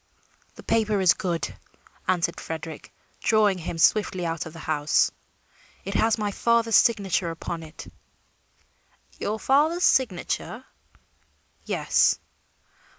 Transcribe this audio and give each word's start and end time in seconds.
"The 0.55 0.63
paper 0.63 0.99
is 0.99 1.13
good," 1.13 1.53
answered 2.07 2.39
Frederick, 2.39 2.91
drawing 3.19 3.59
him 3.59 3.77
swiftly 3.77 4.25
out 4.25 4.47
of 4.47 4.53
the 4.53 4.57
house. 4.65 5.11
"It 5.85 5.93
has 5.93 6.17
my 6.17 6.31
father's 6.31 6.75
signature 6.75 7.29
upon 7.29 7.61
it." 7.61 7.85
"Your 9.19 9.39
father's 9.39 9.83
signature?" 9.83 10.65
"Yes." 11.65 12.17